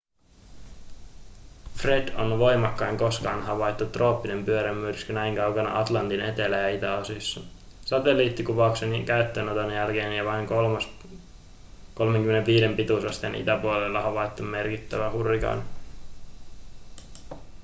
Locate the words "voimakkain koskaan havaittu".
2.39-3.85